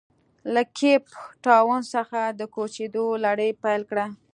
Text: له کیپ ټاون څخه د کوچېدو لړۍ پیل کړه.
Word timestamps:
له 0.53 0.61
کیپ 0.77 1.03
ټاون 1.43 1.81
څخه 1.93 2.19
د 2.39 2.41
کوچېدو 2.55 3.05
لړۍ 3.25 3.51
پیل 3.63 3.81
کړه. 3.89 4.05